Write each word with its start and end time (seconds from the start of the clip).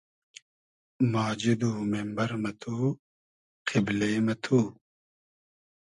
ماجید 1.11 1.61
و 1.67 1.71
مېمبئر 1.91 2.31
مہ 2.41 2.51
تو, 2.61 2.75
قیبلې 3.67 4.11
مہ 4.25 4.35
تو 4.43 4.59